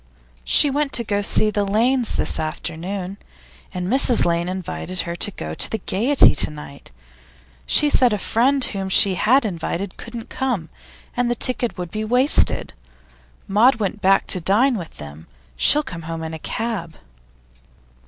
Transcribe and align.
'She 0.43 0.71
went 0.71 0.91
to 0.91 1.21
see 1.21 1.51
the 1.51 1.63
Lanes 1.63 2.15
this 2.15 2.39
afternoon, 2.39 3.17
and 3.71 3.87
Mrs 3.87 4.25
Lane 4.25 4.49
invited 4.49 5.01
her 5.01 5.15
to 5.17 5.29
go 5.29 5.53
to 5.53 5.69
the 5.69 5.77
Gaiety 5.77 6.33
to 6.37 6.49
night; 6.49 6.89
she 7.67 7.87
said 7.87 8.11
a 8.11 8.17
friend 8.17 8.63
whom 8.65 8.89
she 8.89 9.13
had 9.13 9.45
invited 9.45 9.97
couldn't 9.97 10.27
come, 10.29 10.69
and 11.15 11.29
the 11.29 11.35
ticket 11.35 11.77
would 11.77 11.91
be 11.91 12.03
wasted. 12.03 12.73
Maud 13.47 13.75
went 13.75 14.01
back 14.01 14.25
to 14.25 14.41
dine 14.41 14.75
with 14.75 14.97
them. 14.97 15.27
She'll 15.55 15.83
come 15.83 16.01
home 16.01 16.23
in 16.23 16.33
a 16.33 16.39
cab. 16.39 16.95